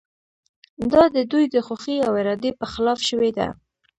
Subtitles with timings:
[0.91, 3.47] دا د دوی د خوښې او ارادې په خلاف شوې ده.